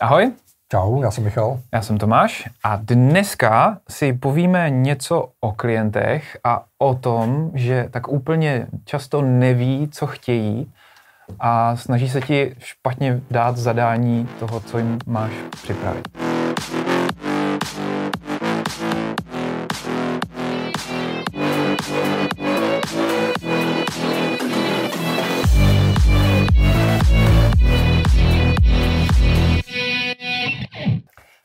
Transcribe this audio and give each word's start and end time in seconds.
Ahoj. 0.00 0.32
Čau, 0.72 1.02
já 1.02 1.10
jsem 1.10 1.24
Michal. 1.24 1.60
Já 1.72 1.82
jsem 1.82 1.98
Tomáš 1.98 2.48
a 2.64 2.76
dneska 2.76 3.78
si 3.88 4.12
povíme 4.12 4.70
něco 4.70 5.28
o 5.40 5.52
klientech 5.52 6.38
a 6.44 6.64
o 6.78 6.94
tom, 6.94 7.50
že 7.54 7.88
tak 7.90 8.08
úplně 8.08 8.66
často 8.84 9.22
neví, 9.22 9.88
co 9.92 10.06
chtějí 10.06 10.72
a 11.40 11.76
snaží 11.76 12.08
se 12.08 12.20
ti 12.20 12.56
špatně 12.58 13.20
dát 13.30 13.56
zadání 13.56 14.28
toho, 14.38 14.60
co 14.60 14.78
jim 14.78 14.98
máš 15.06 15.32
připravit. 15.62 16.29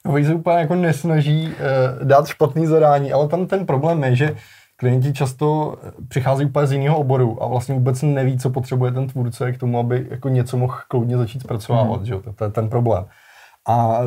Oni 0.06 0.26
se 0.26 0.34
úplně 0.34 0.58
jako 0.58 0.76
nesnaží 0.76 1.48
uh, 1.48 2.08
dát 2.08 2.28
špatný 2.28 2.66
zadání, 2.66 3.14
ale 3.14 3.28
tam 3.28 3.48
ten 3.48 3.66
problém 3.66 4.04
je, 4.04 4.16
že 4.16 4.36
klienti 4.76 5.14
často 5.14 5.78
přichází 6.08 6.46
úplně 6.46 6.68
z 6.68 6.72
jiného 6.72 6.98
oboru 6.98 7.44
a 7.44 7.48
vlastně 7.48 7.76
vůbec 7.76 8.02
neví, 8.02 8.38
co 8.38 8.50
potřebuje 8.50 8.92
ten 8.92 9.08
tvůrce 9.08 9.52
k 9.52 9.58
tomu, 9.58 9.80
aby 9.80 10.08
jako 10.10 10.30
něco 10.30 10.58
mohl 10.58 10.78
kloudně 10.88 11.18
začít 11.18 11.42
zpracovávat, 11.42 12.00
mm. 12.00 12.06
že? 12.06 12.16
To, 12.16 12.34
to 12.34 12.44
je 12.44 12.50
ten 12.50 12.70
problém. 12.70 13.06
A 13.68 14.00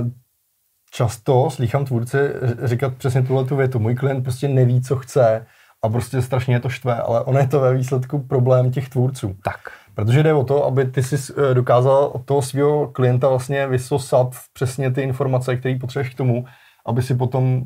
často 0.90 1.50
slychám 1.50 1.84
tvůrce 1.84 2.32
říkat 2.64 2.94
přesně 2.94 3.22
tuhle 3.22 3.44
tu 3.44 3.56
větu. 3.56 3.78
Můj 3.78 3.94
klient 3.94 4.22
prostě 4.22 4.48
neví, 4.48 4.80
co 4.80 4.96
chce 4.96 5.46
a 5.82 5.88
prostě 5.88 6.22
strašně 6.22 6.54
je 6.54 6.60
to 6.60 6.68
štve, 6.68 6.94
ale 6.94 7.20
ono 7.20 7.38
je 7.38 7.46
to 7.46 7.60
ve 7.60 7.74
výsledku 7.74 8.18
problém 8.18 8.70
těch 8.70 8.88
tvůrců. 8.88 9.36
Tak. 9.44 9.60
Protože 9.98 10.22
jde 10.22 10.34
o 10.34 10.44
to, 10.44 10.64
aby 10.64 10.84
ty 10.84 11.02
si 11.02 11.32
eh, 11.32 11.54
dokázal 11.54 12.10
od 12.14 12.24
toho 12.24 12.42
svého 12.42 12.88
klienta 12.88 13.28
vlastně 13.28 13.66
vysosat 13.66 14.28
přesně 14.52 14.90
ty 14.90 15.02
informace, 15.02 15.56
které 15.56 15.78
potřebuješ 15.80 16.14
k 16.14 16.16
tomu, 16.16 16.44
aby 16.86 17.02
si 17.02 17.14
potom 17.14 17.64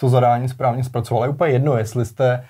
to 0.00 0.08
zadání 0.08 0.48
správně 0.48 0.84
zpracoval. 0.84 1.24
Je 1.24 1.28
úplně 1.28 1.52
jedno, 1.52 1.78
jestli 1.78 2.06
jste 2.06 2.44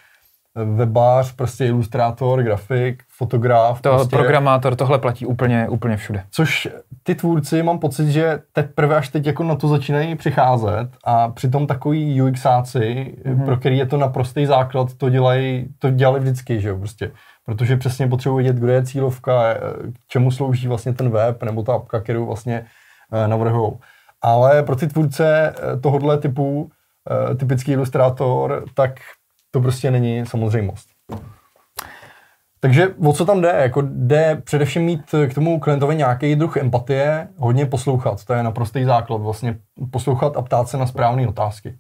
webář, 0.65 1.33
prostě 1.33 1.67
ilustrátor, 1.67 2.43
grafik, 2.43 3.03
fotograf. 3.09 3.81
To 3.81 3.91
prostě, 3.91 4.17
programátor, 4.17 4.77
tohle 4.77 4.99
platí 4.99 5.27
úplně, 5.27 5.69
úplně 5.69 5.97
všude. 5.97 6.25
Což 6.31 6.69
ty 7.03 7.15
tvůrci, 7.15 7.63
mám 7.63 7.79
pocit, 7.79 8.11
že 8.11 8.39
teprve 8.53 8.97
až 8.97 9.09
teď 9.09 9.27
jako 9.27 9.45
na 9.45 9.55
to 9.55 9.69
začínají 9.69 10.17
přicházet 10.17 10.89
a 11.05 11.29
přitom 11.29 11.67
takový 11.67 12.23
UXáci, 12.23 13.17
mm-hmm. 13.25 13.45
pro 13.45 13.57
který 13.57 13.79
je 13.79 13.87
to 13.87 13.97
naprostý 13.97 14.47
základ, 14.47 14.95
to 14.95 15.11
dělají, 15.11 15.69
to 15.79 15.91
dělali 15.91 16.21
vždycky, 16.21 16.61
že 16.61 16.69
jo, 16.69 16.79
prostě. 16.79 17.11
Protože 17.45 17.77
přesně 17.77 18.09
potřebuji 18.09 18.37
vědět, 18.37 18.57
kdo 18.57 18.73
je 18.73 18.85
cílovka, 18.85 19.43
eh, 19.51 19.59
k 19.93 20.09
čemu 20.09 20.31
slouží 20.31 20.69
vlastně 20.69 20.93
ten 20.93 21.11
web 21.11 21.43
nebo 21.43 21.63
ta 21.63 21.75
apka, 21.75 22.01
kterou 22.01 22.27
vlastně 22.27 22.67
eh, 23.13 23.29
navrhují. 23.29 23.73
Ale 24.23 24.63
pro 24.63 24.77
ty 24.77 24.87
tvůrce 24.87 25.55
eh, 25.57 25.81
tohohle 25.81 26.19
typu, 26.19 26.71
typický 27.37 27.73
ilustrátor, 27.73 28.65
tak 28.75 29.01
to 29.51 29.61
prostě 29.61 29.91
není 29.91 30.27
samozřejmost. 30.27 30.89
Takže 32.61 32.89
o 33.07 33.13
co 33.13 33.25
tam 33.25 33.41
jde? 33.41 33.49
Jako 33.49 33.83
jde 33.83 34.43
především 34.45 34.83
mít 34.83 35.15
k 35.29 35.35
tomu 35.35 35.61
klientovi 35.61 35.97
nějaký 35.97 36.37
druh 36.37 36.57
empatie, 36.57 37.29
hodně 37.37 37.67
poslouchat, 37.67 38.25
to 38.25 38.33
je 38.33 38.43
naprostý 38.43 38.85
základ, 38.85 39.21
vlastně 39.21 39.59
poslouchat 39.91 40.37
a 40.37 40.43
ptát 40.43 40.69
se 40.69 40.77
na 40.77 40.87
správné 40.87 41.29
otázky. 41.29 41.79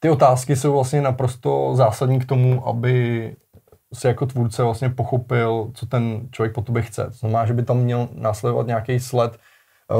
Ty 0.00 0.10
otázky 0.10 0.56
jsou 0.56 0.72
vlastně 0.72 1.02
naprosto 1.02 1.76
zásadní 1.76 2.18
k 2.18 2.26
tomu, 2.26 2.68
aby 2.68 3.36
si 3.92 4.06
jako 4.06 4.26
tvůrce 4.26 4.62
vlastně 4.62 4.88
pochopil, 4.88 5.70
co 5.74 5.86
ten 5.86 6.28
člověk 6.30 6.54
po 6.54 6.62
tobě 6.62 6.82
chce. 6.82 7.04
To 7.04 7.10
znamená, 7.10 7.46
že 7.46 7.52
by 7.54 7.62
tam 7.62 7.78
měl 7.78 8.08
následovat 8.14 8.66
nějaký 8.66 9.00
sled, 9.00 9.38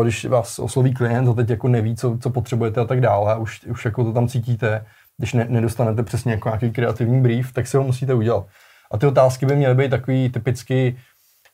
když 0.03 0.25
vás 0.25 0.59
osloví 0.59 0.95
klient 0.95 1.29
a 1.29 1.33
teď 1.33 1.51
jako 1.51 1.69
neví, 1.69 1.97
co, 1.97 2.19
co 2.19 2.31
potřebujete 2.31 2.81
a 2.81 2.85
tak 2.85 3.01
dále, 3.01 3.37
už, 3.39 3.65
už 3.65 3.85
jako 3.85 4.05
to 4.05 4.13
tam 4.13 4.29
cítíte, 4.29 4.87
když 5.19 5.33
ne, 5.33 5.47
nedostanete 5.49 6.03
přesně 6.03 6.33
jako 6.33 6.49
nějaký 6.49 6.71
kreativní 6.71 7.21
brief, 7.21 7.53
tak 7.53 7.67
si 7.67 7.77
ho 7.77 7.83
musíte 7.83 8.15
udělat. 8.15 8.47
A 8.93 8.99
ty 8.99 9.07
otázky 9.07 9.47
by 9.47 9.57
měly 9.57 9.75
být 9.75 9.91
takový 9.91 10.29
typicky, 10.29 10.97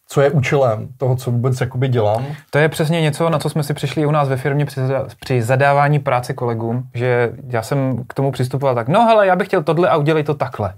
co 0.08 0.20
je 0.20 0.30
účelem 0.30 0.88
toho, 0.96 1.16
co 1.16 1.30
vůbec 1.30 1.60
jakoby 1.60 1.88
dělám. 1.88 2.26
To 2.50 2.58
je 2.58 2.68
přesně 2.68 3.00
něco, 3.00 3.30
na 3.30 3.38
co 3.38 3.50
jsme 3.50 3.62
si 3.62 3.74
přišli 3.74 4.06
u 4.06 4.10
nás 4.10 4.28
ve 4.28 4.36
firmě 4.36 4.66
při, 4.66 4.80
při 5.20 5.42
zadávání 5.42 5.98
práce 5.98 6.34
kolegům, 6.34 6.82
že 6.94 7.32
já 7.48 7.62
jsem 7.62 8.04
k 8.08 8.14
tomu 8.14 8.32
přistupoval 8.32 8.74
tak, 8.74 8.88
no 8.88 9.04
hele, 9.04 9.26
já 9.26 9.36
bych 9.36 9.48
chtěl 9.48 9.62
tohle 9.62 9.88
a 9.88 9.96
udělej 9.96 10.24
to 10.24 10.34
takhle. 10.34 10.74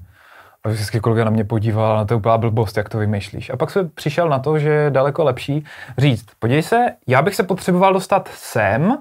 A 0.64 0.68
vždycky 0.68 1.00
kolega 1.00 1.24
na 1.24 1.30
mě 1.30 1.44
podíval, 1.44 1.96
na 1.96 2.04
to 2.04 2.16
úplná 2.16 2.38
blbost, 2.38 2.76
jak 2.76 2.88
to 2.88 2.98
vymýšlíš. 2.98 3.50
A 3.50 3.56
pak 3.56 3.70
jsem 3.70 3.90
přišel 3.94 4.28
na 4.28 4.38
to, 4.38 4.58
že 4.58 4.68
je 4.68 4.90
daleko 4.90 5.24
lepší 5.24 5.64
říct, 5.98 6.26
podívej 6.38 6.62
se, 6.62 6.86
já 7.06 7.22
bych 7.22 7.34
se 7.34 7.42
potřeboval 7.42 7.92
dostat 7.92 8.28
sem, 8.34 8.98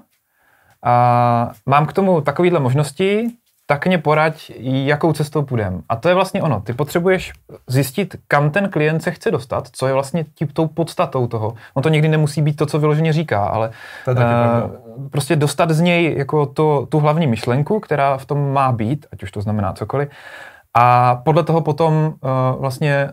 a 0.84 1.52
mám 1.66 1.86
k 1.86 1.92
tomu 1.92 2.20
takovýhle 2.20 2.60
možnosti, 2.60 3.30
tak 3.72 3.86
mě 3.86 3.98
poraď, 3.98 4.50
jakou 4.60 5.12
cestou 5.12 5.42
půjdeme. 5.42 5.78
A 5.88 5.96
to 5.96 6.08
je 6.08 6.14
vlastně 6.14 6.42
ono. 6.42 6.60
Ty 6.60 6.72
potřebuješ 6.72 7.32
zjistit, 7.66 8.16
kam 8.28 8.50
ten 8.50 8.68
klient 8.68 9.02
se 9.02 9.10
chce 9.10 9.30
dostat, 9.30 9.68
co 9.72 9.86
je 9.86 9.92
vlastně 9.92 10.24
tím, 10.34 10.48
tou 10.48 10.66
podstatou 10.66 11.26
toho. 11.26 11.54
On 11.74 11.82
to 11.82 11.88
někdy 11.88 12.08
nemusí 12.08 12.42
být 12.42 12.56
to, 12.56 12.66
co 12.66 12.78
vyloženě 12.78 13.12
říká, 13.12 13.44
ale 13.44 13.70
uh, 14.08 14.20
prostě 15.10 15.36
dostat 15.36 15.70
z 15.70 15.80
něj 15.80 16.14
jako 16.18 16.46
to, 16.46 16.86
tu 16.88 16.98
hlavní 16.98 17.26
myšlenku, 17.26 17.80
která 17.80 18.16
v 18.16 18.26
tom 18.26 18.52
má 18.52 18.72
být, 18.72 19.06
ať 19.12 19.22
už 19.22 19.30
to 19.30 19.40
znamená 19.40 19.72
cokoliv, 19.72 20.08
a 20.74 21.14
podle 21.14 21.42
toho 21.42 21.60
potom 21.60 21.94
uh, 21.94 22.60
vlastně 22.60 23.12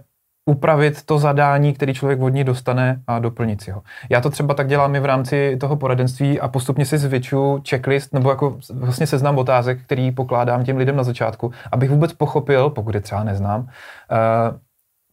upravit 0.50 1.06
to 1.06 1.20
zadání, 1.20 1.74
který 1.74 1.94
člověk 1.94 2.22
od 2.22 2.30
ní 2.30 2.44
dostane 2.44 3.02
a 3.08 3.20
doplnit 3.20 3.62
si 3.62 3.72
ho. 3.72 3.82
Já 4.10 4.22
to 4.22 4.30
třeba 4.30 4.54
tak 4.54 4.68
dělám 4.68 4.96
i 4.96 5.00
v 5.00 5.06
rámci 5.06 5.58
toho 5.60 5.76
poradenství 5.76 6.40
a 6.40 6.48
postupně 6.48 6.86
si 6.86 6.98
zvětšu 6.98 7.62
checklist 7.70 8.14
nebo 8.14 8.30
jako 8.30 8.58
vlastně 8.74 9.08
seznam 9.08 9.38
otázek, 9.38 9.82
který 9.86 10.12
pokládám 10.12 10.64
těm 10.64 10.78
lidem 10.78 10.96
na 10.96 11.04
začátku, 11.04 11.52
abych 11.72 11.90
vůbec 11.90 12.14
pochopil, 12.14 12.70
pokud 12.70 12.96
je 12.96 13.02
třeba 13.02 13.24
neznám, 13.24 13.62
uh, 13.62 13.68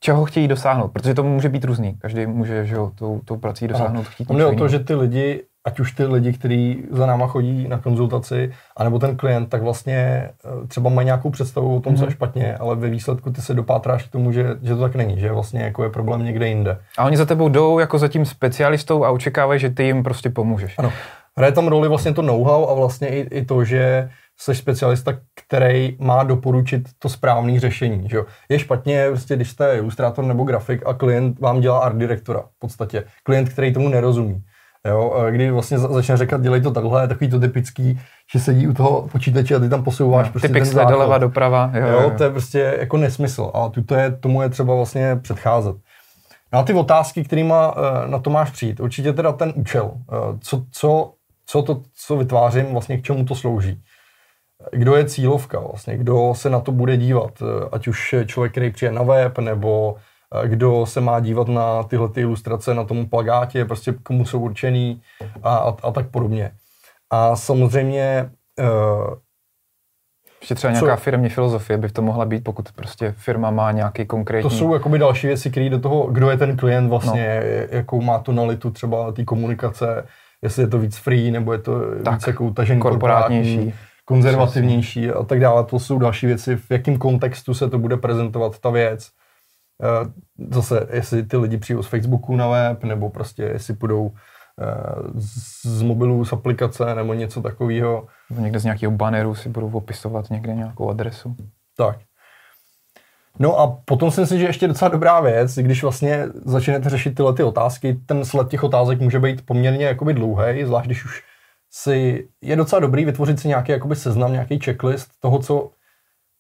čeho 0.01 0.25
chtějí 0.25 0.49
dosáhnout, 0.49 0.89
protože 0.89 1.15
to 1.15 1.23
může 1.23 1.49
být 1.49 1.65
různý. 1.65 1.95
Každý 1.99 2.27
může 2.27 2.67
že 2.67 2.75
jo, 2.75 2.93
tou, 2.95 3.21
tou 3.25 3.37
prací 3.37 3.69
dosáhnout. 3.69 4.07
Mně 4.33 4.45
o 4.45 4.55
to, 4.55 4.69
že 4.69 4.79
ty 4.79 4.95
lidi 4.95 5.43
ať 5.67 5.81
už 5.81 5.93
ty 5.93 6.05
lidi, 6.05 6.33
kteří 6.33 6.85
za 6.91 7.07
náma 7.07 7.27
chodí 7.27 7.69
na 7.69 7.79
konzultaci, 7.79 8.53
anebo 8.77 8.99
ten 8.99 9.17
klient, 9.17 9.47
tak 9.47 9.63
vlastně 9.63 9.97
eh, 9.97 10.67
třeba 10.69 10.91
mají 10.91 11.05
nějakou 11.05 11.31
představu 11.31 11.77
o 11.77 11.81
tom, 11.81 11.93
mm-hmm. 11.93 11.97
co 11.97 12.03
je 12.03 12.07
mhm. 12.07 12.15
špatně, 12.15 12.57
ale 12.57 12.77
ve 12.77 12.91
výsledku 12.91 13.33
ty 13.33 13.41
se 13.41 13.55
dopátráš 13.55 14.05
k 14.05 14.11
tomu, 14.11 14.33
že, 14.33 14.47
že 14.63 14.75
to 14.75 14.81
tak 14.81 14.95
není, 14.95 15.21
že 15.21 15.33
vlastně 15.33 15.61
jako 15.61 15.85
je 15.85 15.91
problém 15.91 16.25
někde 16.25 16.49
jinde. 16.49 16.79
A 16.99 17.05
oni 17.05 17.17
za 17.17 17.25
tebou 17.25 17.49
jdou 17.49 17.79
jako 17.79 17.99
za 17.99 18.09
tím 18.09 18.25
specialistou 18.25 19.05
a 19.05 19.11
očekávají, 19.11 19.61
že 19.61 19.71
ty 19.71 19.85
jim 19.85 20.03
prostě 20.03 20.31
pomůžeš. 20.31 20.75
Ano. 20.79 20.93
Hraje 21.37 21.53
tam 21.53 21.69
roli 21.69 21.89
vlastně 21.89 22.15
to 22.15 22.23
know-how 22.23 22.69
a 22.69 22.75
vlastně 22.75 23.09
i, 23.09 23.21
i 23.21 23.45
to, 23.45 23.65
že 23.65 24.11
jsi 24.39 24.55
specialista, 24.55 25.13
který 25.47 25.97
má 26.01 26.23
doporučit 26.23 26.83
to 26.99 27.09
správné 27.09 27.61
řešení. 27.61 28.09
Že? 28.09 28.19
Je 28.49 28.59
špatně, 28.59 29.07
prostě, 29.09 29.37
když 29.37 29.51
jste 29.51 29.77
ilustrátor 29.77 30.25
nebo 30.25 30.45
grafik 30.45 30.87
a 30.87 30.95
klient 30.95 31.41
vám 31.41 31.61
dělá 31.61 31.79
art 31.79 31.97
direktora 31.97 32.41
v 32.41 32.59
podstatě. 32.59 33.05
Klient, 33.23 33.49
který 33.49 33.73
tomu 33.73 33.89
nerozumí. 33.89 34.43
Jo, 34.89 35.25
kdy 35.31 35.51
vlastně 35.51 35.79
začne 35.79 36.17
říkat, 36.17 36.43
dělej 36.43 36.61
to 36.61 36.71
takhle, 36.71 37.09
takový 37.09 37.31
to 37.31 37.41
typický, 37.41 38.01
že 38.33 38.41
sedí 38.41 38.69
u 38.69 38.73
toho 38.73 39.09
počítače 39.13 39.55
a 39.55 39.59
ty 39.59 39.69
tam 39.69 39.85
posouváš 39.85 40.27
no, 40.27 40.33
prostě 40.33 40.49
ten 40.49 40.65
základ. 40.65 40.91
doleva 40.91 41.19
doprava. 41.19 41.71
Jo, 41.75 41.87
jo, 41.87 42.01
jo, 42.01 42.13
to 42.19 42.25
je 42.25 42.31
prostě 42.31 42.77
jako 42.79 42.97
nesmysl 42.97 43.51
a 43.55 43.69
tuto 43.69 43.95
je, 43.95 44.11
tomu 44.11 44.43
je 44.43 44.49
třeba 44.49 44.75
vlastně 44.75 45.17
předcházet. 45.23 45.77
No 46.53 46.59
a 46.59 46.63
ty 46.63 46.73
otázky, 46.73 47.25
kterýma 47.25 47.75
eh, 47.77 48.09
na 48.09 48.19
to 48.19 48.31
máš 48.31 48.51
přijít, 48.51 48.81
určitě 48.81 49.13
teda 49.13 49.33
ten 49.33 49.53
účel, 49.57 49.91
eh, 49.95 50.39
co, 50.41 50.65
co, 50.71 51.13
co 51.47 51.63
to, 51.63 51.83
co 51.95 52.17
vytvářím, 52.17 52.67
vlastně 52.73 52.99
k 52.99 53.03
čemu 53.03 53.25
to 53.25 53.35
slouží. 53.35 53.83
Kdo 54.73 54.97
je 54.97 55.05
cílovka 55.05 55.61
vlastně, 55.61 55.97
kdo 55.97 56.35
se 56.37 56.51
na 56.51 56.61
to 56.61 56.73
bude 56.73 56.97
dívat, 56.97 57.43
eh, 57.43 57.69
ať 57.73 57.89
už 57.89 58.15
člověk, 58.27 58.53
který 58.53 58.71
přijde 58.71 58.93
na 58.93 59.03
web, 59.03 59.39
nebo 59.39 59.97
kdo 60.47 60.87
se 60.87 61.01
má 61.01 61.21
dívat 61.21 61.49
na 61.49 61.83
tyhle 61.83 62.09
ty 62.09 62.21
ilustrace 62.21 62.75
na 62.75 62.85
tom 62.85 63.07
plagátě, 63.07 63.65
prostě 63.65 63.95
komu 64.03 64.25
jsou 64.25 64.41
určený 64.41 65.03
a, 65.43 65.57
a, 65.57 65.77
a 65.83 65.91
tak 65.91 66.11
podobně. 66.11 66.53
A 67.11 67.37
samozřejmě 67.37 68.31
uh, 68.59 69.15
ještě 70.41 70.55
třeba 70.55 70.73
nějaká 70.73 70.97
co? 70.97 71.03
firmní 71.03 71.29
filozofie 71.29 71.79
by 71.79 71.89
to 71.89 72.03
mohla 72.03 72.25
být, 72.25 72.45
pokud 72.45 72.73
prostě 72.73 73.15
firma 73.17 73.51
má 73.51 73.73
nějaký 73.73 74.07
konkrétní... 74.07 74.51
To 74.51 74.57
jsou 74.57 74.75
jakoby 74.75 74.99
další 74.99 75.27
věci, 75.27 75.51
které 75.51 75.71
do 75.71 75.79
toho, 75.79 76.07
kdo 76.07 76.31
je 76.31 76.37
ten 76.37 76.57
klient 76.57 76.89
vlastně, 76.89 77.43
no. 77.43 77.77
jakou 77.77 78.01
má 78.01 78.19
tonalitu 78.19 78.71
třeba 78.71 79.13
té 79.13 79.25
komunikace, 79.25 80.07
jestli 80.43 80.63
je 80.63 80.69
to 80.69 80.79
víc 80.79 80.97
free, 80.97 81.31
nebo 81.31 81.53
je 81.53 81.59
to 81.59 81.81
tak, 82.05 82.15
víc 82.15 82.27
jako 82.27 82.45
utažený 82.45 82.81
korporátnější, 82.81 83.75
konzervativnější 84.05 85.11
a 85.11 85.23
tak 85.23 85.41
dále. 85.41 85.65
To 85.65 85.79
jsou 85.79 85.99
další 85.99 86.27
věci, 86.27 86.57
v 86.57 86.71
jakém 86.71 86.99
kontextu 86.99 87.55
se 87.55 87.71
to 87.71 87.79
bude 87.79 87.97
prezentovat 87.97 88.59
ta 88.59 88.71
věc. 88.71 89.11
Eh, 89.83 90.11
zase, 90.51 90.87
jestli 90.93 91.23
ty 91.23 91.37
lidi 91.37 91.59
přijdou 91.59 91.83
z 91.83 91.87
Facebooku 91.87 92.37
na 92.37 92.49
web, 92.49 92.85
nebo 92.85 93.11
prostě 93.11 93.43
jestli 93.43 93.75
půjdou 93.75 94.13
eh, 94.61 94.75
z 95.65 95.83
mobilu, 95.83 96.25
z 96.25 96.33
aplikace, 96.33 96.95
nebo 96.95 97.15
něco 97.15 97.43
takového. 97.43 98.07
Někde 98.31 98.59
z 98.59 98.65
nějakého 98.65 98.93
banneru 98.93 99.35
si 99.35 99.49
budou 99.49 99.71
opisovat 99.71 100.31
někde 100.31 100.55
nějakou 100.55 100.91
adresu. 100.91 101.37
Tak. 101.77 101.99
No 103.39 103.59
a 103.59 103.79
potom 103.85 104.11
si 104.11 104.21
myslím, 104.21 104.39
že 104.39 104.47
ještě 104.47 104.69
docela 104.69 104.89
dobrá 104.89 105.21
věc, 105.21 105.55
když 105.55 105.83
vlastně 105.83 106.27
začnete 106.45 106.91
řešit 106.91 107.15
tyhle 107.15 107.35
ty 107.35 107.43
otázky, 107.43 108.01
ten 108.07 108.25
sled 108.25 108.49
těch 108.49 108.65
otázek 108.65 109.01
může 109.01 109.19
být 109.19 109.47
poměrně 109.47 109.87
jakoby 109.87 110.15
dlouhý, 110.15 110.65
zvlášť 110.65 110.87
když 110.87 111.05
už 111.05 111.23
si 111.71 112.29
je 112.43 112.57
docela 112.57 112.81
dobrý 112.81 113.05
vytvořit 113.05 113.41
si 113.41 113.49
nějaký 113.49 113.73
jakoby 113.73 113.97
seznam, 113.97 114.33
nějaký 114.33 114.59
checklist 114.59 115.11
toho, 115.21 115.39
co 115.39 115.71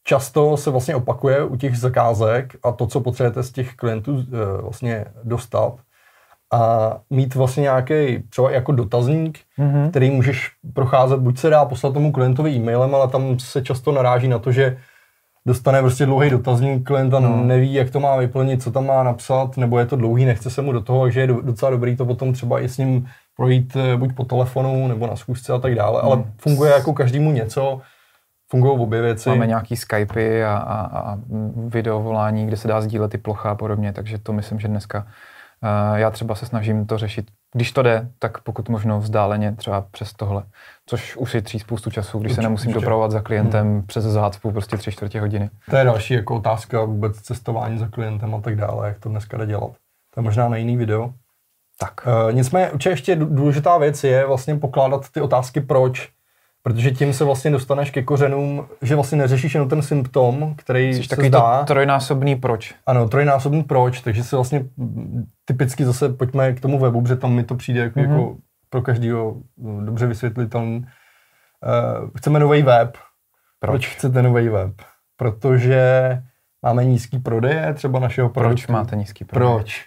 často 0.06 0.56
se 0.56 0.70
vlastně 0.70 0.96
opakuje 0.96 1.44
u 1.44 1.56
těch 1.56 1.78
zakázek 1.78 2.56
a 2.62 2.72
to, 2.72 2.86
co 2.86 3.00
potřebujete 3.00 3.42
z 3.42 3.52
těch 3.52 3.74
klientů 3.74 4.18
eh, 4.18 4.62
vlastně 4.62 5.04
dostat 5.24 5.74
a 6.52 6.92
mít 7.10 7.34
vlastně 7.34 7.60
nějaký 7.60 8.22
třeba 8.30 8.50
jako 8.50 8.72
dotazník, 8.72 9.38
mm-hmm. 9.58 9.90
který 9.90 10.10
můžeš 10.10 10.50
procházet, 10.74 11.20
buď 11.20 11.38
se 11.38 11.50
dá 11.50 11.64
poslat 11.64 11.94
tomu 11.94 12.12
klientovi 12.12 12.50
e-mailem, 12.50 12.94
ale 12.94 13.08
tam 13.08 13.38
se 13.38 13.62
často 13.62 13.92
naráží 13.92 14.28
na 14.28 14.38
to, 14.38 14.52
že 14.52 14.76
dostane 15.46 15.80
prostě 15.80 16.06
dlouhý 16.06 16.30
dotazník, 16.30 16.86
klient 16.86 17.14
a 17.14 17.20
no. 17.20 17.44
neví, 17.44 17.74
jak 17.74 17.90
to 17.90 18.00
má 18.00 18.16
vyplnit, 18.16 18.62
co 18.62 18.70
tam 18.70 18.86
má 18.86 19.02
napsat, 19.02 19.56
nebo 19.56 19.78
je 19.78 19.86
to 19.86 19.96
dlouhý, 19.96 20.24
nechce 20.24 20.50
se 20.50 20.62
mu 20.62 20.72
do 20.72 20.80
toho, 20.80 21.02
takže 21.04 21.20
je 21.20 21.26
docela 21.26 21.70
dobrý 21.70 21.96
to 21.96 22.06
potom 22.06 22.32
třeba 22.32 22.60
i 22.60 22.68
s 22.68 22.78
ním 22.78 23.08
projít 23.36 23.76
eh, 23.76 23.96
buď 23.96 24.14
po 24.14 24.24
telefonu, 24.24 24.88
nebo 24.88 25.06
na 25.06 25.16
schůzce 25.16 25.52
a 25.52 25.58
tak 25.58 25.74
dále, 25.74 26.00
ale 26.00 26.16
hmm. 26.16 26.32
funguje 26.38 26.72
jako 26.72 26.92
každému 26.92 27.32
něco, 27.32 27.80
fungují 28.50 28.80
obě 28.80 29.02
věci. 29.02 29.28
Máme 29.28 29.46
nějaký 29.46 29.76
Skypey 29.76 30.44
a, 30.44 30.56
a, 30.56 30.98
a 30.98 31.18
videovolání, 31.66 32.46
kde 32.46 32.56
se 32.56 32.68
dá 32.68 32.80
sdílet 32.80 33.10
ty 33.10 33.18
plocha 33.18 33.50
a 33.50 33.54
podobně, 33.54 33.92
takže 33.92 34.18
to 34.18 34.32
myslím, 34.32 34.60
že 34.60 34.68
dneska 34.68 35.06
uh, 35.62 35.98
já 35.98 36.10
třeba 36.10 36.34
se 36.34 36.46
snažím 36.46 36.86
to 36.86 36.98
řešit. 36.98 37.26
Když 37.54 37.72
to 37.72 37.82
jde, 37.82 38.08
tak 38.18 38.40
pokud 38.40 38.68
možno 38.68 39.00
vzdáleně 39.00 39.52
třeba 39.52 39.80
přes 39.80 40.12
tohle, 40.12 40.42
což 40.86 41.16
ušetří 41.16 41.58
spoustu 41.58 41.90
času, 41.90 42.18
když 42.18 42.30
určitě, 42.30 42.34
se 42.34 42.42
nemusím 42.42 42.68
určitě. 42.68 42.80
dopravovat 42.80 43.10
za 43.10 43.20
klientem 43.20 43.66
hmm. 43.66 43.86
přes 43.86 44.04
zácpu 44.04 44.50
prostě 44.50 44.76
tři 44.76 44.92
čtvrtě 44.92 45.20
hodiny. 45.20 45.50
To 45.70 45.76
je 45.76 45.84
další 45.84 46.14
jako 46.14 46.36
otázka 46.36 46.84
vůbec 46.84 47.16
cestování 47.16 47.78
za 47.78 47.88
klientem 47.88 48.34
a 48.34 48.40
tak 48.40 48.56
dále, 48.56 48.88
jak 48.88 48.98
to 48.98 49.08
dneska 49.08 49.36
jde 49.36 49.46
dělat. 49.46 49.70
To 50.14 50.20
je 50.20 50.22
možná 50.22 50.48
na 50.48 50.56
jiný 50.56 50.76
video. 50.76 51.12
Tak. 51.80 51.92
Uh, 52.06 52.32
nicméně 52.32 52.70
určitě 52.70 52.90
ještě 52.90 53.16
důležitá 53.16 53.78
věc 53.78 54.04
je 54.04 54.26
vlastně 54.26 54.56
pokládat 54.56 55.08
ty 55.10 55.20
otázky 55.20 55.60
proč, 55.60 56.15
protože 56.66 56.90
tím 56.90 57.12
se 57.12 57.24
vlastně 57.24 57.50
dostaneš 57.50 57.90
ke 57.90 58.02
kořenům, 58.02 58.68
že 58.82 58.94
vlastně 58.94 59.18
neřešíš 59.18 59.54
jenom 59.54 59.68
ten 59.68 59.82
symptom, 59.82 60.54
který 60.56 60.94
Jsi 60.94 61.02
se 61.02 61.22
zdá. 61.26 61.58
To 61.58 61.64
trojnásobný 61.64 62.36
proč. 62.36 62.74
Ano, 62.86 63.08
trojnásobný 63.08 63.62
proč, 63.62 64.00
takže 64.00 64.24
se 64.24 64.36
vlastně 64.36 64.64
typicky 65.44 65.84
zase 65.84 66.08
pojďme 66.08 66.52
k 66.52 66.60
tomu 66.60 66.78
webu, 66.78 67.02
protože 67.02 67.16
tam 67.16 67.32
mi 67.32 67.44
to 67.44 67.54
přijde 67.54 67.80
jako, 67.80 68.00
mm-hmm. 68.00 68.10
jako 68.10 68.36
pro 68.70 68.82
každého 68.82 69.36
no, 69.58 69.84
dobře 69.84 70.06
vysvětlitelný. 70.06 70.78
Uh, 70.78 72.10
chceme 72.16 72.38
nový 72.38 72.62
web. 72.62 72.96
Proč? 73.60 73.70
proč 73.70 73.88
chcete 73.88 74.22
nový 74.22 74.48
web? 74.48 74.72
Protože 75.16 76.22
máme 76.62 76.84
nízký 76.84 77.18
prodeje 77.18 77.74
třeba 77.74 77.98
našeho 77.98 78.28
produktu. 78.28 78.56
Proč 78.56 78.66
máte 78.66 78.96
nízký 78.96 79.24
prodeje? 79.24 79.54
Proč? 79.54 79.84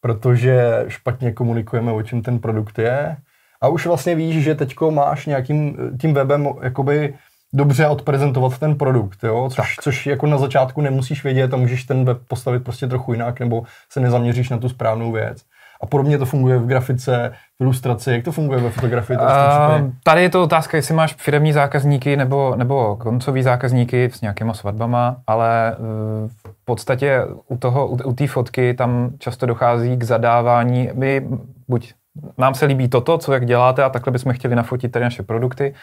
Protože 0.00 0.84
špatně 0.88 1.32
komunikujeme, 1.32 1.92
o 1.92 2.02
čem 2.02 2.22
ten 2.22 2.38
produkt 2.38 2.78
je 2.78 3.16
a 3.60 3.68
už 3.68 3.86
vlastně 3.86 4.14
víš, 4.14 4.44
že 4.44 4.54
teďko 4.54 4.90
máš 4.90 5.26
nějakým 5.26 5.76
tím 6.00 6.14
webem 6.14 6.48
jakoby 6.62 7.14
dobře 7.52 7.88
odprezentovat 7.88 8.58
ten 8.58 8.74
produkt, 8.74 9.24
jo? 9.24 9.48
Což, 9.52 9.76
což 9.80 10.06
jako 10.06 10.26
na 10.26 10.38
začátku 10.38 10.80
nemusíš 10.80 11.24
vědět 11.24 11.54
a 11.54 11.56
můžeš 11.56 11.84
ten 11.84 12.04
web 12.04 12.18
postavit 12.28 12.64
prostě 12.64 12.86
trochu 12.86 13.12
jinak 13.12 13.40
nebo 13.40 13.62
se 13.90 14.00
nezaměříš 14.00 14.50
na 14.50 14.58
tu 14.58 14.68
správnou 14.68 15.12
věc. 15.12 15.42
A 15.80 15.86
podobně 15.86 16.18
to 16.18 16.26
funguje 16.26 16.58
v 16.58 16.66
grafice, 16.66 17.32
v 17.58 17.62
ilustraci. 17.62 18.12
Jak 18.12 18.24
to 18.24 18.32
funguje 18.32 18.60
ve 18.60 18.70
fotografii? 18.70 19.18
Uh, 19.18 19.24
tady 20.04 20.22
je 20.22 20.30
to 20.30 20.42
otázka, 20.42 20.76
jestli 20.76 20.94
máš 20.94 21.14
firmní 21.14 21.52
zákazníky 21.52 22.16
nebo, 22.16 22.54
nebo 22.56 22.96
koncový 22.96 23.42
zákazníky 23.42 24.10
s 24.12 24.20
nějakýma 24.20 24.54
svatbama, 24.54 25.16
ale 25.26 25.76
uh, 25.78 26.28
v 26.52 26.64
podstatě 26.64 27.22
u 27.48 27.56
toho, 27.56 27.86
u, 27.86 27.96
u 28.04 28.12
té 28.12 28.26
fotky 28.26 28.74
tam 28.74 29.10
často 29.18 29.46
dochází 29.46 29.96
k 29.96 30.02
zadávání. 30.02 30.90
My 30.94 31.28
buď 31.68 31.94
nám 32.38 32.54
se 32.54 32.66
líbí 32.66 32.88
toto, 32.88 33.18
co 33.18 33.32
jak 33.32 33.46
děláte 33.46 33.84
a 33.84 33.88
takhle 33.88 34.12
bychom 34.12 34.32
chtěli 34.32 34.54
nafotit 34.54 34.92
tady 34.92 35.04
naše 35.04 35.22
produkty, 35.22 35.74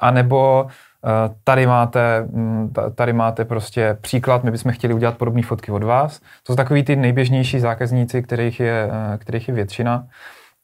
anebo 0.00 0.66
eh, 0.66 1.34
tady 1.44 1.66
máte, 1.66 2.22
mm, 2.30 2.72
tady 2.94 3.12
máte 3.12 3.44
prostě 3.44 3.98
příklad, 4.00 4.44
my 4.44 4.50
bychom 4.50 4.72
chtěli 4.72 4.94
udělat 4.94 5.18
podobné 5.18 5.42
fotky 5.42 5.72
od 5.72 5.82
vás. 5.82 6.18
To 6.18 6.52
jsou 6.52 6.56
takový 6.56 6.82
ty 6.82 6.96
nejběžnější 6.96 7.60
zákazníci, 7.60 8.22
kterých 8.22 8.60
je, 8.60 8.90
eh, 8.92 9.18
kterých 9.18 9.48
je 9.48 9.54
většina. 9.54 10.06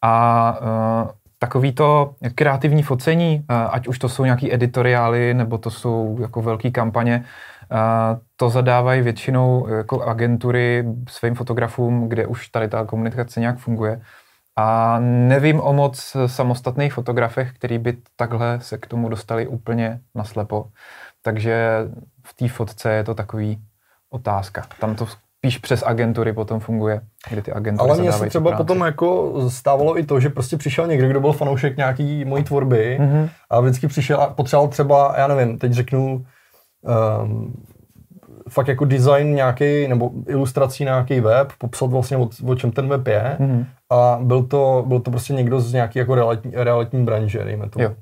A 0.03 0.59
uh, 0.61 1.11
takový 1.39 1.73
to 1.73 2.15
kreativní 2.35 2.83
focení, 2.83 3.45
ať 3.49 3.89
už 3.89 3.99
to 3.99 4.09
jsou 4.09 4.25
nějaký 4.25 4.55
editoriály, 4.55 5.35
nebo 5.35 5.59
to 5.59 5.71
jsou 5.71 6.19
jako 6.21 6.43
velké 6.43 6.71
kampaně, 6.71 7.25
to 8.37 8.51
zadávají 8.51 9.03
většinou 9.03 9.69
jako 9.69 10.03
agentury 10.03 10.85
svým 11.09 11.35
fotografům, 11.35 12.09
kde 12.09 12.27
už 12.27 12.49
tady 12.49 12.69
ta 12.69 12.85
komunikace 12.85 13.41
nějak 13.41 13.59
funguje. 13.59 14.01
A 14.61 14.99
nevím 15.01 15.61
o 15.61 15.73
moc 15.73 16.17
samostatných 16.27 16.93
fotografech, 16.93 17.53
který 17.53 17.79
by 17.79 17.97
takhle 18.17 18.59
se 18.61 18.79
k 18.79 18.87
tomu 18.87 19.09
dostali 19.09 19.47
úplně 19.47 20.01
naslepo. 20.15 20.67
Takže 21.23 21.89
v 22.23 22.35
té 22.35 22.49
fotce 22.49 22.93
je 22.93 23.05
to 23.05 23.15
takový 23.15 23.59
otázka. 24.11 24.63
Tam 24.81 24.95
to 24.95 25.07
spíš 25.07 25.59
přes 25.59 25.83
agentury 25.87 26.33
potom 26.33 26.61
funguje, 26.61 27.01
kde 27.31 27.43
ty 27.43 27.53
agentury 27.53 27.91
Ale 27.91 28.01
mně 28.01 28.13
se 28.13 28.27
třeba 28.27 28.57
potom 28.57 28.81
jako 28.81 29.35
stávalo 29.51 29.99
i 29.99 30.03
to, 30.03 30.21
že 30.21 30.29
prostě 30.29 30.57
přišel 30.57 30.87
někdo, 30.87 31.09
kdo 31.09 31.21
byl 31.21 31.33
fanoušek 31.33 31.77
nějaký 31.77 32.25
mojí 32.25 32.45
tvorby 32.45 32.99
mm-hmm. 33.01 33.29
a 33.51 33.61
vždycky 33.61 33.87
přišel 33.87 34.21
a 34.21 34.27
potřeboval 34.27 34.69
třeba, 34.69 35.15
já 35.19 35.27
nevím, 35.27 35.59
teď 35.59 35.73
řeknu, 35.73 36.27
um, 37.23 37.65
fakt 38.49 38.69
jako 38.69 38.85
design 38.85 39.35
nějaký, 39.35 39.89
nebo 39.89 40.11
ilustrací 40.27 40.85
nějaký 40.85 41.21
web, 41.21 41.53
popsat 41.59 41.91
vlastně 41.91 42.17
o, 42.17 42.29
o 42.47 42.55
čem 42.55 42.71
ten 42.71 42.89
web 42.89 43.07
je 43.07 43.37
mm-hmm. 43.41 43.67
a 43.91 44.19
byl 44.23 44.43
to, 44.43 44.85
byl 44.87 45.01
to 45.01 45.11
prostě 45.11 45.33
někdo 45.33 45.61
z 45.61 45.73
nějaký 45.73 45.99
jako 45.99 46.15
realitní, 46.15 46.53
realitní 46.55 47.05
branže, 47.05 47.45
dejme 47.45 47.69
to. 47.71 47.83
Jo. 47.83 47.95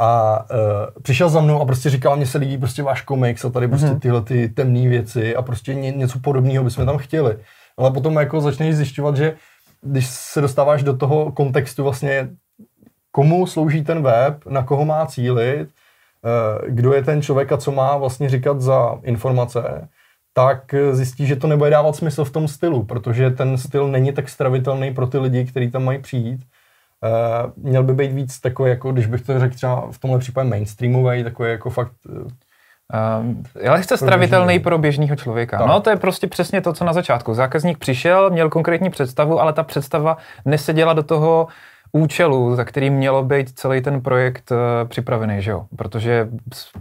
A 0.00 0.40
uh, 0.50 1.02
přišel 1.02 1.28
za 1.28 1.40
mnou 1.40 1.60
a 1.60 1.64
prostě 1.64 1.90
říkal, 1.90 2.16
mně 2.16 2.26
se 2.26 2.38
líbí 2.38 2.58
prostě 2.58 2.82
váš 2.82 3.02
komiks 3.02 3.44
a 3.44 3.50
tady 3.50 3.68
prostě 3.68 3.86
mm-hmm. 3.86 3.98
tyhle 3.98 4.22
ty 4.22 4.48
temné 4.48 4.88
věci 4.88 5.36
a 5.36 5.42
prostě 5.42 5.74
ně, 5.74 5.90
něco 5.90 6.18
podobného 6.18 6.64
bychom 6.64 6.86
tam 6.86 6.98
chtěli. 6.98 7.36
Ale 7.78 7.90
potom 7.90 8.16
jako 8.16 8.40
začneš 8.40 8.76
zjišťovat, 8.76 9.16
že 9.16 9.34
když 9.82 10.06
se 10.06 10.40
dostáváš 10.40 10.82
do 10.82 10.96
toho 10.96 11.32
kontextu 11.32 11.82
vlastně, 11.82 12.28
komu 13.10 13.46
slouží 13.46 13.84
ten 13.84 14.02
web, 14.02 14.46
na 14.46 14.62
koho 14.62 14.84
má 14.84 15.06
cílit, 15.06 15.68
kdo 16.66 16.92
je 16.92 17.02
ten 17.02 17.22
člověk 17.22 17.52
a 17.52 17.56
co 17.56 17.72
má 17.72 17.96
vlastně 17.96 18.28
říkat 18.28 18.60
za 18.60 18.98
informace, 19.02 19.88
tak 20.34 20.74
zjistí, 20.92 21.26
že 21.26 21.36
to 21.36 21.46
nebude 21.46 21.70
dávat 21.70 21.96
smysl 21.96 22.24
v 22.24 22.32
tom 22.32 22.48
stylu, 22.48 22.84
protože 22.84 23.30
ten 23.30 23.58
styl 23.58 23.88
není 23.88 24.12
tak 24.12 24.28
stravitelný 24.28 24.94
pro 24.94 25.06
ty 25.06 25.18
lidi, 25.18 25.44
kteří 25.44 25.70
tam 25.70 25.84
mají 25.84 25.98
přijít. 25.98 26.40
Uh, 27.02 27.52
měl 27.64 27.82
by 27.82 27.94
být 27.94 28.12
víc 28.12 28.40
takový, 28.40 28.70
jako 28.70 28.92
když 28.92 29.06
bych 29.06 29.22
to 29.22 29.40
řekl 29.40 29.54
třeba 29.54 29.88
v 29.90 29.98
tomhle 29.98 30.18
případě 30.18 30.48
mainstreamový, 30.48 31.24
takový 31.24 31.50
jako 31.50 31.70
fakt 31.70 31.92
Um, 33.20 33.42
je 33.60 33.70
lehce 33.70 33.96
stravitelný 33.96 34.58
pro 34.58 34.78
běžného 34.78 35.16
člověka. 35.16 35.58
Tak. 35.58 35.66
No 35.66 35.80
to 35.80 35.90
je 35.90 35.96
prostě 35.96 36.26
přesně 36.26 36.60
to, 36.60 36.72
co 36.72 36.84
na 36.84 36.92
začátku. 36.92 37.34
Zákazník 37.34 37.78
přišel, 37.78 38.30
měl 38.30 38.50
konkrétní 38.50 38.90
představu, 38.90 39.40
ale 39.40 39.52
ta 39.52 39.62
představa 39.62 40.16
neseděla 40.44 40.92
do 40.92 41.02
toho 41.02 41.46
účelu, 41.92 42.56
za 42.56 42.64
který 42.64 42.90
mělo 42.90 43.24
být 43.24 43.58
celý 43.58 43.80
ten 43.80 44.00
projekt 44.00 44.50
uh, 44.50 44.88
připravený, 44.88 45.42
že 45.42 45.50
jo? 45.50 45.66
Protože 45.76 46.28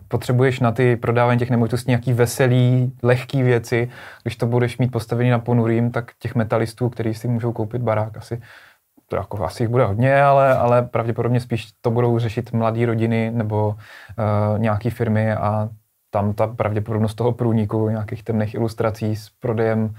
potřebuješ 0.08 0.60
na 0.60 0.72
ty 0.72 0.96
prodávání 0.96 1.40
těch 1.40 1.50
nemovitostí 1.50 1.92
nějaký 1.92 2.14
veselý, 2.14 2.94
lehký 3.04 3.44
věci. 3.44 3.90
Když 4.24 4.36
to 4.36 4.46
budeš 4.46 4.78
mít 4.78 4.92
postavený 4.92 5.30
na 5.30 5.40
ponurým, 5.40 5.92
tak 5.92 6.12
těch 6.20 6.36
metalistů, 6.36 6.90
kteří 6.90 7.14
si 7.14 7.28
můžou 7.28 7.52
koupit 7.52 7.82
barák, 7.82 8.18
asi 8.18 8.42
to 9.10 9.16
jako 9.16 9.46
asi 9.46 9.64
jich 9.64 9.70
bude 9.70 9.86
hodně, 9.86 10.22
ale, 10.22 10.58
ale 10.58 10.82
pravděpodobně 10.82 11.40
spíš 11.40 11.68
to 11.82 11.92
budou 11.92 12.20
řešit 12.20 12.52
mladé 12.52 12.86
rodiny 12.86 13.32
nebo 13.32 13.68
uh, 13.68 14.60
nějaké 14.60 14.90
firmy 14.90 15.34
a 15.34 15.70
tam 16.10 16.34
ta 16.34 16.48
pravděpodobnost 16.48 17.16
toho 17.16 17.32
průniku 17.32 17.90
nějakých 17.90 18.24
temných 18.24 18.56
ilustrací 18.56 19.16
s 19.16 19.30
prodejem 19.40 19.84
uh, 19.84 19.92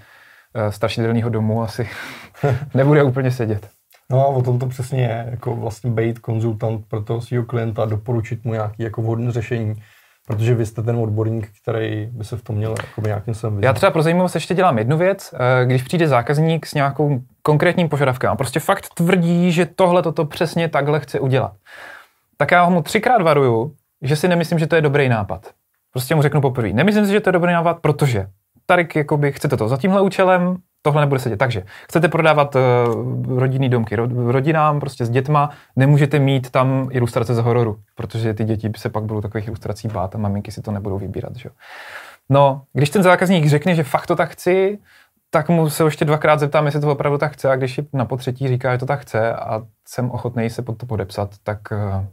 strašidelného 0.69 1.31
domu 1.31 1.63
asi 1.63 1.89
nebude 2.75 3.03
úplně 3.03 3.31
sedět. 3.31 3.78
No 4.13 4.21
a 4.21 4.27
o 4.27 4.43
tom 4.43 4.59
to 4.59 4.67
přesně 4.67 5.03
je, 5.03 5.29
jako 5.31 5.57
vlastně 5.57 5.91
být 5.91 6.19
konzultant 6.19 6.89
pro 6.89 7.03
toho 7.03 7.21
svého 7.21 7.45
klienta, 7.45 7.85
doporučit 7.85 8.45
mu 8.45 8.53
nějaký 8.53 8.83
jako 8.83 9.03
vhodné 9.03 9.33
řešení, 9.33 9.75
protože 10.27 10.55
vy 10.55 10.67
jste 10.67 10.83
ten 10.83 10.97
odborník, 10.97 11.51
který 11.63 12.09
by 12.13 12.25
se 12.25 12.37
v 12.37 12.43
tom 12.43 12.57
měl 12.57 12.71
jako 12.71 13.01
nějakým 13.01 13.35
způsobem 13.35 13.57
vyznat. 13.57 13.69
Já 13.69 13.73
třeba 13.73 13.91
pro 13.91 14.03
zajímavost 14.03 14.35
ještě 14.35 14.55
dělám 14.55 14.79
jednu 14.79 14.99
věc, 14.99 15.35
eh, 15.35 15.67
když 15.67 15.83
přijde 15.83 16.09
zákazník 16.09 16.67
s 16.67 16.75
nějakou 16.75 17.21
konkrétním 17.43 17.89
požadavkem 17.89 18.31
a 18.31 18.37
prostě 18.37 18.61
fakt 18.61 18.87
tvrdí, 18.95 19.53
že 19.53 19.67
tohle 19.67 20.03
toto 20.03 20.25
přesně 20.25 20.69
takhle 20.69 21.01
chce 21.01 21.21
udělat, 21.21 21.53
tak 22.37 22.51
já 22.51 22.69
mu 22.69 22.83
třikrát 22.83 23.23
varuju, 23.23 23.75
že 24.03 24.17
si 24.17 24.29
nemyslím, 24.29 24.59
že 24.59 24.67
to 24.67 24.77
je 24.77 24.83
dobrý 24.83 25.09
nápad. 25.09 25.51
Prostě 25.93 26.15
mu 26.15 26.23
řeknu 26.23 26.41
poprvé, 26.41 26.73
nemyslím 26.73 27.07
si, 27.07 27.13
že 27.13 27.21
to 27.21 27.29
je 27.29 27.33
dobrý 27.33 27.53
nápad, 27.53 27.79
protože 27.81 28.27
tady 28.67 28.89
jakoby 28.97 29.33
chcete 29.33 29.57
to 29.57 29.69
za 29.69 29.77
tímhle 29.77 30.03
účelem, 30.03 30.57
tohle 30.83 31.01
nebude 31.01 31.21
sedět. 31.21 31.37
Takže 31.37 31.63
chcete 31.89 32.09
prodávat 32.09 32.57
uh, 32.57 33.39
rodinný 33.39 33.69
domky 33.69 33.97
ro, 33.97 34.09
rodinám, 34.33 34.81
prostě 34.81 35.07
s 35.07 35.11
dětma, 35.11 35.51
nemůžete 35.77 36.19
mít 36.19 36.51
tam 36.51 36.89
ilustrace 36.91 37.35
z 37.35 37.39
hororu, 37.39 37.79
protože 37.95 38.35
ty 38.35 38.45
děti 38.45 38.71
se 38.77 38.89
pak 38.89 39.05
budou 39.05 39.21
takových 39.21 39.47
ilustrací 39.47 39.89
bát 39.89 40.15
a 40.15 40.19
maminky 40.19 40.53
si 40.53 40.63
to 40.63 40.71
nebudou 40.71 40.99
vybírat. 40.99 41.37
Že? 41.37 41.49
No, 42.29 42.63
když 42.73 42.91
ten 42.91 43.03
zákazník 43.03 43.47
řekne, 43.47 43.75
že 43.75 43.83
fakt 43.83 44.07
to 44.07 44.17
tak 44.17 44.31
chci, 44.31 44.79
tak 45.31 45.49
mu 45.49 45.71
se 45.71 45.85
ještě 45.85 46.05
dvakrát 46.05 46.41
zeptám, 46.41 46.67
jestli 46.67 46.81
to 46.81 46.93
opravdu 46.93 47.19
tak 47.19 47.33
chce 47.33 47.51
a 47.51 47.57
když 47.57 47.81
na 47.93 48.05
potřetí 48.05 48.49
říká, 48.49 48.73
že 48.73 48.79
to 48.79 48.87
tak 48.87 49.01
chce 49.01 49.35
a 49.35 49.63
jsem 49.87 50.11
ochotný 50.11 50.51
se 50.51 50.63
pod 50.63 50.79
to 50.79 50.87
podepsat, 50.87 51.31
tak 51.43 51.59
uh, 51.73 52.05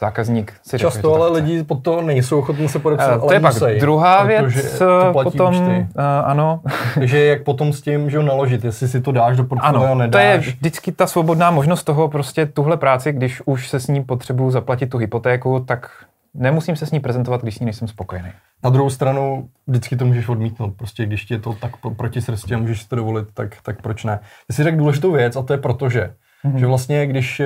zákazník 0.00 0.52
si 0.62 0.78
Často 0.78 1.08
že 1.08 1.14
ale 1.14 1.30
lidi 1.30 1.62
pod 1.64 1.82
to 1.82 2.02
nejsou 2.02 2.38
ochotní 2.38 2.68
se 2.68 2.78
podepsat, 2.78 3.08
Eh, 3.10 3.12
ale 3.12 3.28
To 3.28 3.32
je 3.32 3.40
pak 3.40 3.54
musí, 3.54 3.80
druhá 3.80 4.24
věc, 4.24 4.78
to 4.78 5.00
eh, 5.08 5.12
platí 5.12 5.30
potom, 5.30 5.54
účty. 5.54 5.86
eh, 5.98 6.02
ano, 6.24 6.60
Takže 6.94 7.24
jak 7.24 7.42
potom 7.42 7.72
s 7.72 7.80
tím, 7.82 8.10
že 8.10 8.16
ho 8.16 8.22
naložit, 8.22 8.64
jestli 8.64 8.88
si 8.88 9.00
to 9.00 9.12
dáš 9.12 9.36
do 9.36 9.44
portfolia, 9.44 9.82
ano, 9.90 9.94
nedáš. 9.94 10.12
to 10.12 10.18
je 10.28 10.38
vždycky 10.38 10.92
ta 10.92 11.06
svobodná 11.06 11.50
možnost 11.50 11.82
toho, 11.84 12.08
prostě 12.08 12.46
tuhle 12.46 12.76
práci, 12.76 13.12
když 13.12 13.42
už 13.44 13.68
se 13.68 13.80
s 13.80 13.86
ní 13.86 14.04
potřebuju 14.04 14.50
zaplatit 14.50 14.86
tu 14.86 14.98
hypotéku, 14.98 15.60
tak 15.60 15.90
nemusím 16.34 16.76
se 16.76 16.86
s 16.86 16.90
ní 16.90 17.00
prezentovat, 17.00 17.42
když 17.42 17.54
s 17.56 17.60
ní 17.60 17.64
nejsem 17.66 17.88
spokojený. 17.88 18.28
Na 18.64 18.70
druhou 18.70 18.90
stranu 18.90 19.48
vždycky 19.66 19.96
to 19.96 20.04
můžeš 20.06 20.28
odmítnout. 20.28 20.74
Prostě 20.76 21.06
když 21.06 21.24
ti 21.24 21.34
je 21.34 21.40
to 21.40 21.52
tak 21.52 21.76
pro- 21.76 21.90
proti 21.90 22.20
srsti 22.22 22.54
a 22.54 22.58
můžeš 22.58 22.82
si 22.82 22.88
to 22.88 22.96
dovolit, 22.96 23.26
tak, 23.34 23.56
tak 23.62 23.82
proč 23.82 24.04
ne? 24.04 24.20
Ty 24.46 24.52
si 24.54 24.62
řekl 24.64 24.76
důležitou 24.78 25.12
věc 25.12 25.36
a 25.36 25.42
to 25.42 25.52
je 25.52 25.58
proto, 25.58 25.88
že, 25.90 26.10
Mhm. 26.44 26.58
že 26.58 26.66
vlastně 26.66 27.06
když 27.06 27.42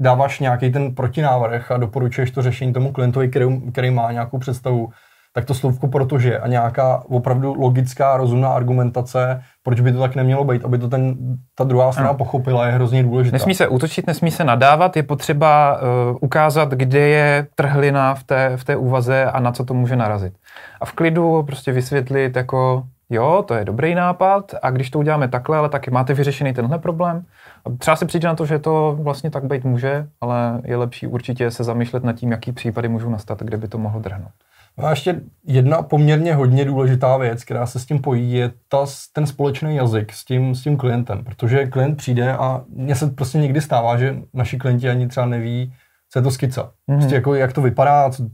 dáváš 0.00 0.40
nějaký 0.40 0.72
ten 0.72 0.94
protinávrh 0.94 1.70
a 1.70 1.76
doporučuješ 1.76 2.30
to 2.30 2.42
řešení 2.42 2.72
tomu 2.72 2.92
klientovi, 2.92 3.28
který, 3.28 3.70
který 3.72 3.90
má 3.90 4.12
nějakou 4.12 4.38
představu, 4.38 4.88
tak 5.32 5.44
to 5.44 5.54
slovko 5.54 5.88
protože 5.88 6.38
a 6.38 6.48
nějaká 6.48 7.02
opravdu 7.08 7.54
logická, 7.54 8.16
rozumná 8.16 8.48
argumentace, 8.48 9.42
proč 9.62 9.80
by 9.80 9.92
to 9.92 9.98
tak 9.98 10.14
nemělo 10.14 10.44
být, 10.44 10.64
aby 10.64 10.78
to 10.78 10.88
ten, 10.88 11.16
ta 11.54 11.64
druhá 11.64 11.92
strana 11.92 12.08
Ano. 12.08 12.18
pochopila, 12.18 12.66
je 12.66 12.72
hrozně 12.72 13.02
důležitá. 13.02 13.34
Nesmí 13.34 13.54
se 13.54 13.68
útočit, 13.68 14.06
nesmí 14.06 14.30
se 14.30 14.44
nadávat, 14.44 14.96
je 14.96 15.02
potřeba 15.02 15.80
uh, 15.80 16.16
ukázat, 16.20 16.70
kde 16.70 16.98
je 16.98 17.46
trhlina 17.54 18.14
v 18.14 18.24
té, 18.24 18.52
v 18.56 18.64
té 18.64 18.76
úvaze 18.76 19.24
a 19.24 19.40
na 19.40 19.52
co 19.52 19.64
to 19.64 19.74
může 19.74 19.96
narazit. 19.96 20.32
A 20.80 20.84
v 20.84 20.92
klidu 20.92 21.42
prostě 21.42 21.72
vysvětlit 21.72 22.36
jako, 22.36 22.82
jo, 23.10 23.44
to 23.48 23.54
je 23.54 23.64
dobrý 23.64 23.94
nápad 23.94 24.54
a 24.62 24.70
když 24.70 24.90
to 24.90 24.98
uděláme 24.98 25.28
takhle, 25.28 25.58
ale 25.58 25.68
taky 25.68 25.90
máte 25.90 26.14
vyřešený 26.14 26.52
tenhle 26.52 26.78
problém. 26.78 27.24
A 27.64 27.70
třeba 27.78 27.96
si 27.96 28.06
přijde 28.06 28.28
na 28.28 28.34
to, 28.34 28.46
že 28.46 28.58
to 28.58 28.98
vlastně 29.00 29.30
tak 29.30 29.44
být 29.44 29.64
může, 29.64 30.06
ale 30.20 30.60
je 30.64 30.76
lepší 30.76 31.06
určitě 31.06 31.50
se 31.50 31.64
zamýšlet 31.64 32.04
nad 32.04 32.12
tím, 32.12 32.30
jaký 32.30 32.52
případy 32.52 32.88
můžou 32.88 33.10
nastat, 33.10 33.42
kde 33.42 33.56
by 33.56 33.68
to 33.68 33.78
mohlo 33.78 34.00
drhnout. 34.00 34.32
No 34.78 34.86
a 34.86 34.90
ještě 34.90 35.20
jedna 35.46 35.82
poměrně 35.82 36.34
hodně 36.34 36.64
důležitá 36.64 37.16
věc, 37.16 37.44
která 37.44 37.66
se 37.66 37.78
s 37.78 37.86
tím 37.86 37.98
pojí, 37.98 38.32
je 38.32 38.52
ta, 38.68 38.86
ten 39.12 39.26
společný 39.26 39.76
jazyk 39.76 40.12
s 40.12 40.24
tím, 40.24 40.54
s 40.54 40.62
tím 40.62 40.76
klientem. 40.76 41.24
Protože 41.24 41.66
klient 41.66 41.96
přijde 41.96 42.32
a 42.32 42.62
mně 42.68 42.94
se 42.94 43.06
prostě 43.06 43.38
někdy 43.38 43.60
stává, 43.60 43.96
že 43.96 44.16
naši 44.34 44.58
klienti 44.58 44.90
ani 44.90 45.08
třeba 45.08 45.26
neví, 45.26 45.74
co 46.10 46.18
je 46.18 46.22
to 46.22 46.30
skica. 46.30 46.62
Mm-hmm. 46.62 46.98
Prostě 46.98 47.14
jako, 47.14 47.34
jak 47.34 47.52
to 47.52 47.62
vypadá, 47.62 48.10
co, 48.10 48.24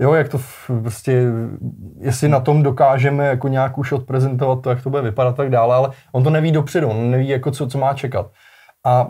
jo, 0.00 0.14
jak 0.14 0.28
to 0.28 0.38
v- 0.38 0.70
prostě, 0.82 1.22
jestli 2.00 2.28
na 2.28 2.40
tom 2.40 2.62
dokážeme 2.62 3.26
jako 3.26 3.48
nějak 3.48 3.78
už 3.78 3.92
odprezentovat 3.92 4.62
to, 4.62 4.70
jak 4.70 4.82
to 4.82 4.90
bude 4.90 5.02
vypadat 5.02 5.30
a 5.30 5.32
tak 5.32 5.50
dále, 5.50 5.76
ale 5.76 5.90
on 6.12 6.24
to 6.24 6.30
neví 6.30 6.52
dopředu, 6.52 6.88
on 6.88 7.10
neví, 7.10 7.28
jako 7.28 7.50
co, 7.50 7.66
co 7.66 7.78
má 7.78 7.94
čekat. 7.94 8.26
A 8.86 9.08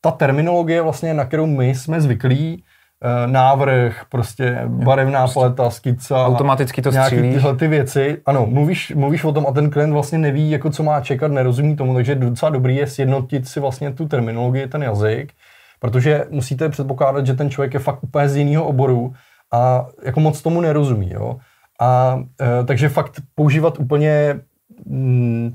ta 0.00 0.10
terminologie 0.10 0.82
vlastně, 0.82 1.14
na 1.14 1.24
kterou 1.24 1.46
my 1.46 1.74
jsme 1.74 2.00
zvyklí, 2.00 2.64
eh, 3.04 3.26
návrh, 3.26 4.02
prostě 4.10 4.62
barevná 4.66 5.26
paleta, 5.28 5.70
skica, 5.70 6.26
Automaticky 6.26 6.82
to 6.82 6.90
nějaký 6.90 7.16
střílíš. 7.16 7.34
tyhle 7.34 7.56
ty 7.56 7.68
věci. 7.68 8.18
Ano, 8.26 8.46
mluvíš, 8.46 8.92
mluvíš 8.96 9.24
o 9.24 9.32
tom 9.32 9.46
a 9.48 9.52
ten 9.52 9.70
klient 9.70 9.92
vlastně 9.92 10.18
neví, 10.18 10.50
jako 10.50 10.70
co 10.70 10.82
má 10.82 11.00
čekat, 11.00 11.32
nerozumí 11.32 11.76
tomu, 11.76 11.94
takže 11.94 12.14
docela 12.14 12.50
dobrý 12.50 12.76
je 12.76 12.86
sjednotit 12.86 13.48
si 13.48 13.60
vlastně 13.60 13.92
tu 13.92 14.08
terminologii, 14.08 14.66
ten 14.66 14.82
jazyk, 14.82 15.32
protože 15.80 16.24
musíte 16.30 16.68
předpokládat, 16.68 17.26
že 17.26 17.34
ten 17.34 17.50
člověk 17.50 17.74
je 17.74 17.80
fakt 17.80 18.04
úplně 18.04 18.28
z 18.28 18.36
jiného 18.36 18.64
oboru 18.64 19.12
a 19.52 19.86
jako 20.02 20.20
moc 20.20 20.42
tomu 20.42 20.60
nerozumí, 20.60 21.10
jo. 21.12 21.36
A 21.80 22.20
e, 22.40 22.64
takže 22.64 22.88
fakt 22.88 23.20
používat 23.34 23.78
úplně 23.78 24.40
mm, 24.86 25.54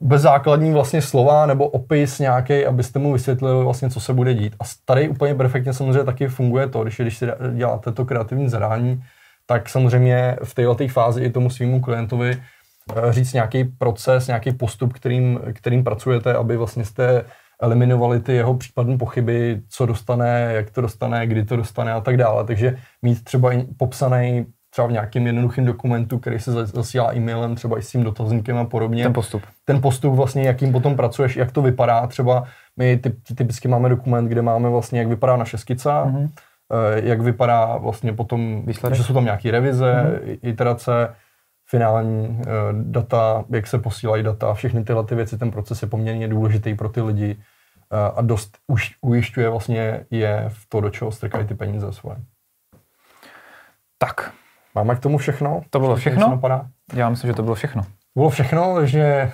bezzákladní 0.00 0.72
vlastně 0.72 1.02
slova 1.02 1.46
nebo 1.46 1.68
opis 1.68 2.18
nějaký, 2.18 2.66
abyste 2.66 2.98
mu 2.98 3.12
vysvětlili 3.12 3.64
vlastně, 3.64 3.90
co 3.90 4.00
se 4.00 4.12
bude 4.12 4.34
dít. 4.34 4.54
A 4.60 4.64
tady 4.84 5.08
úplně 5.08 5.34
perfektně 5.34 5.72
samozřejmě 5.72 6.04
taky 6.04 6.28
funguje 6.28 6.68
to, 6.68 6.82
když, 6.82 7.00
když 7.00 7.18
si 7.18 7.26
děláte 7.54 7.92
to 7.92 8.04
kreativní 8.04 8.48
zadání, 8.48 9.02
tak 9.46 9.68
samozřejmě 9.68 10.36
v 10.44 10.54
této 10.54 10.88
fázi 10.88 11.24
i 11.24 11.30
tomu 11.30 11.50
svýmu 11.50 11.80
klientovi 11.80 12.42
eh, 12.96 13.12
říct 13.12 13.32
nějaký 13.32 13.64
proces, 13.64 14.26
nějaký 14.26 14.52
postup, 14.52 14.92
kterým, 14.92 15.40
kterým 15.52 15.84
pracujete, 15.84 16.34
aby 16.34 16.56
vlastně 16.56 16.84
jste 16.84 17.24
eliminovali 17.62 18.20
ty 18.20 18.32
jeho 18.32 18.54
případné 18.54 18.98
pochyby, 18.98 19.60
co 19.68 19.86
dostane, 19.86 20.52
jak 20.54 20.70
to 20.70 20.80
dostane, 20.80 21.26
kdy 21.26 21.44
to 21.44 21.56
dostane 21.56 21.92
a 21.92 22.00
tak 22.00 22.16
dále. 22.16 22.44
Takže 22.44 22.76
mít 23.02 23.24
třeba 23.24 23.50
popsaný 23.76 24.46
třeba 24.70 24.86
v 24.86 24.92
nějakém 24.92 25.26
jednoduchém 25.26 25.64
dokumentu, 25.64 26.18
který 26.18 26.38
se 26.38 26.52
zas- 26.52 26.74
zasílá 26.74 27.14
e-mailem, 27.14 27.54
třeba 27.54 27.78
i 27.78 27.82
s 27.82 27.90
tím 27.90 28.04
dotazníkem 28.04 28.58
a 28.58 28.64
podobně. 28.64 29.02
Ten 29.02 29.12
postup. 29.12 29.42
ten 29.64 29.80
postup 29.80 30.14
vlastně, 30.14 30.42
jakým 30.42 30.72
potom 30.72 30.96
pracuješ, 30.96 31.36
jak 31.36 31.52
to 31.52 31.62
vypadá. 31.62 32.06
Třeba 32.06 32.44
my 32.76 32.96
typ, 32.96 33.18
typicky 33.36 33.68
máme 33.68 33.88
dokument, 33.88 34.28
kde 34.28 34.42
máme 34.42 34.68
vlastně, 34.68 34.98
jak 34.98 35.08
vypadá 35.08 35.36
naše 35.36 35.58
skica, 35.58 36.06
mm-hmm. 36.06 36.28
jak 36.94 37.20
vypadá 37.20 37.76
vlastně 37.76 38.12
potom, 38.12 38.62
Výsledek. 38.66 38.96
že 38.96 39.04
jsou 39.04 39.14
tam 39.14 39.24
nějaké 39.24 39.50
revize, 39.50 39.92
mm-hmm. 39.92 40.38
iterace, 40.42 41.14
finální 41.68 42.40
eh, 42.40 42.46
data, 42.72 43.44
jak 43.50 43.66
se 43.66 43.78
posílají 43.78 44.22
data, 44.22 44.54
všechny 44.54 44.84
tyhle 44.84 45.04
ty 45.04 45.14
věci, 45.14 45.38
ten 45.38 45.50
proces 45.50 45.82
je 45.82 45.88
poměrně 45.88 46.28
důležitý 46.28 46.74
pro 46.74 46.88
ty 46.88 47.00
lidi 47.00 47.36
a 48.14 48.22
dost 48.22 48.58
už 48.66 48.94
ujišťuje 49.00 49.48
vlastně 49.48 50.06
je 50.10 50.44
v 50.48 50.68
to, 50.68 50.80
do 50.80 50.90
čeho 50.90 51.12
strkají 51.12 51.46
ty 51.46 51.54
peníze 51.54 51.92
svoje. 51.92 52.16
Tak, 53.98 54.32
Máme 54.74 54.96
k 54.96 55.00
tomu 55.00 55.18
všechno? 55.18 55.60
To 55.70 55.80
bylo 55.80 55.96
všechno? 55.96 56.30
Napadá? 56.30 56.66
já 56.94 57.10
myslím, 57.10 57.30
že 57.30 57.34
to 57.34 57.42
bylo 57.42 57.54
všechno. 57.54 57.82
Bylo 58.16 58.30
všechno, 58.30 58.74
takže 58.74 59.32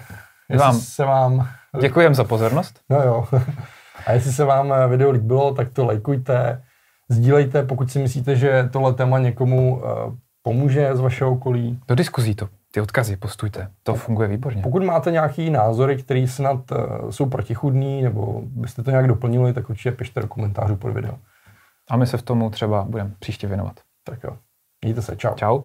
Vám. 0.59 0.75
se 0.75 1.05
vám 1.05 1.49
Děkujem 1.81 2.15
za 2.15 2.25
pozornost. 2.25 2.81
No 2.91 3.03
jo. 3.03 3.29
A 4.07 4.13
jestli 4.13 4.33
se 4.33 4.45
vám 4.45 4.73
eh, 4.73 4.89
video 4.89 5.11
líbilo, 5.11 5.55
tak 5.55 5.73
to 5.73 5.85
lajkujte, 5.85 6.63
sdílejte, 7.09 7.63
pokud 7.63 7.91
si 7.91 7.99
myslíte, 7.99 8.37
že 8.37 8.69
tohle 8.73 8.95
téma 8.95 9.19
někomu 9.19 9.83
eh, 9.85 9.89
pomůže 10.43 10.97
z 10.97 11.01
vašeho 11.01 11.33
okolí. 11.33 11.81
Do 11.89 11.95
diskuzí 11.95 12.35
to. 12.35 12.49
Ty 12.79 12.83
odkazy 12.83 13.17
postujte. 13.17 13.71
To 13.83 13.95
funguje 13.95 14.29
výborně. 14.29 14.63
Pokud 14.63 14.83
máte 14.83 15.11
nějaký 15.11 15.51
názory, 15.51 15.97
které 15.97 16.27
snad 16.29 16.73
eh, 16.73 16.77
jsou 17.13 17.27
protichudný, 17.27 18.03
nebo 18.03 18.43
byste 18.45 18.83
to 18.83 18.91
nějak 18.91 19.07
doplnili, 19.07 19.53
tak 19.53 19.71
určitě 19.71 19.93
pište 19.93 20.21
do 20.21 20.29
komentářů 20.29 20.77
pod 20.77 20.93
video. 20.93 21.15
A 21.91 21.97
my 21.97 22.07
se 22.07 22.17
v 22.17 22.23
tomu 22.23 22.51
třeba 22.51 22.85
budeme 22.85 23.11
příště 23.19 23.47
věnovat. 23.47 23.81
Tak 24.05 24.25
jo. 24.25 24.37
Mějte 24.85 25.03
se, 25.03 25.17
čau. 25.17 25.35
Čau. 25.35 25.61